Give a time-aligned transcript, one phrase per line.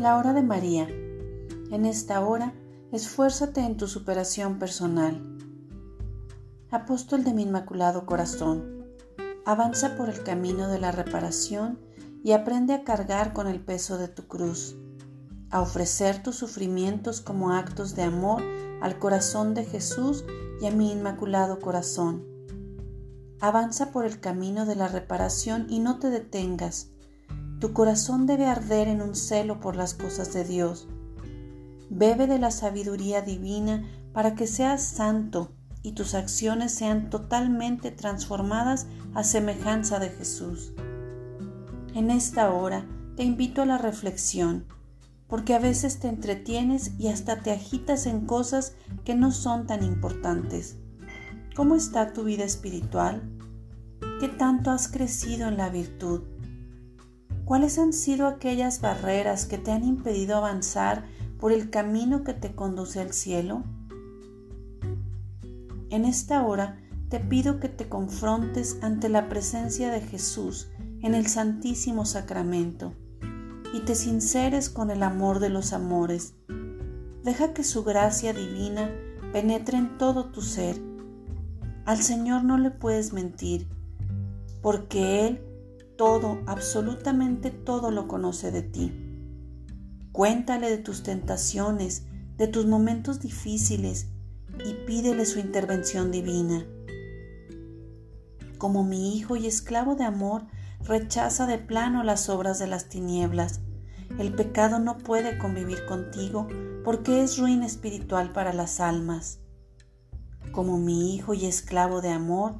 [0.00, 0.88] La hora de María.
[1.70, 2.54] En esta hora,
[2.90, 5.36] esfuérzate en tu superación personal.
[6.70, 8.86] Apóstol de mi Inmaculado Corazón,
[9.44, 11.78] avanza por el camino de la reparación
[12.24, 14.74] y aprende a cargar con el peso de tu cruz,
[15.50, 18.42] a ofrecer tus sufrimientos como actos de amor
[18.80, 20.24] al corazón de Jesús
[20.62, 22.24] y a mi Inmaculado Corazón.
[23.38, 26.90] Avanza por el camino de la reparación y no te detengas
[27.60, 30.88] tu corazón debe arder en un celo por las cosas de Dios.
[31.90, 38.86] Bebe de la sabiduría divina para que seas santo y tus acciones sean totalmente transformadas
[39.14, 40.72] a semejanza de Jesús.
[41.94, 44.64] En esta hora te invito a la reflexión,
[45.26, 49.84] porque a veces te entretienes y hasta te agitas en cosas que no son tan
[49.84, 50.76] importantes.
[51.54, 53.22] ¿Cómo está tu vida espiritual?
[54.18, 56.22] ¿Qué tanto has crecido en la virtud?
[57.50, 61.06] ¿Cuáles han sido aquellas barreras que te han impedido avanzar
[61.40, 63.64] por el camino que te conduce al cielo?
[65.90, 66.78] En esta hora
[67.08, 70.68] te pido que te confrontes ante la presencia de Jesús
[71.02, 72.92] en el Santísimo Sacramento
[73.74, 76.34] y te sinceres con el amor de los amores.
[77.24, 78.92] Deja que su gracia divina
[79.32, 80.76] penetre en todo tu ser.
[81.84, 83.66] Al Señor no le puedes mentir,
[84.62, 85.49] porque Él
[86.00, 88.90] todo, absolutamente todo lo conoce de ti.
[90.12, 92.06] Cuéntale de tus tentaciones,
[92.38, 94.08] de tus momentos difíciles
[94.64, 96.64] y pídele su intervención divina.
[98.56, 100.46] Como mi hijo y esclavo de amor,
[100.82, 103.60] rechaza de plano las obras de las tinieblas.
[104.18, 106.48] El pecado no puede convivir contigo
[106.82, 109.40] porque es ruina espiritual para las almas.
[110.50, 112.54] Como mi hijo y esclavo de amor,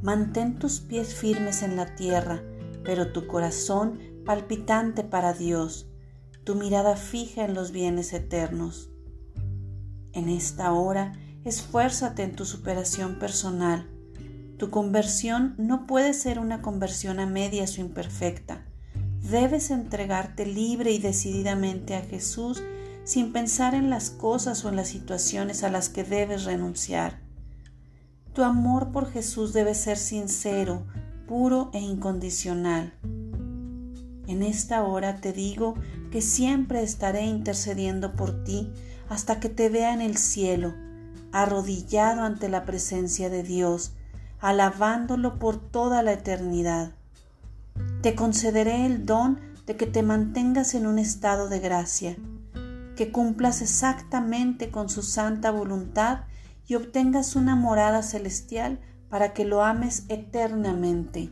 [0.00, 2.40] mantén tus pies firmes en la tierra,
[2.84, 5.88] pero tu corazón palpitante para Dios,
[6.44, 8.90] tu mirada fija en los bienes eternos.
[10.12, 11.12] En esta hora,
[11.44, 13.90] esfuérzate en tu superación personal.
[14.58, 18.64] Tu conversión no puede ser una conversión a medias o imperfecta.
[19.20, 22.62] Debes entregarte libre y decididamente a Jesús
[23.04, 27.20] sin pensar en las cosas o en las situaciones a las que debes renunciar.
[28.32, 30.86] Tu amor por Jesús debe ser sincero,
[31.26, 32.92] puro e incondicional.
[34.26, 35.74] En esta hora te digo
[36.10, 38.72] que siempre estaré intercediendo por ti
[39.08, 40.74] hasta que te vea en el cielo,
[41.32, 43.92] arrodillado ante la presencia de Dios,
[44.40, 46.92] alabándolo por toda la eternidad.
[48.02, 52.16] Te concederé el don de que te mantengas en un estado de gracia,
[52.96, 56.20] que cumplas exactamente con su santa voluntad
[56.66, 58.78] y obtengas una morada celestial
[59.14, 61.30] para que lo ames eternamente.